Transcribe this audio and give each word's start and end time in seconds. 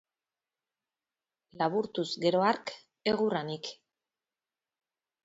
Laburtuz 1.61 2.05
gero 2.23 2.41
hark, 2.45 2.73
egurra 3.13 3.43
nik. 3.51 3.71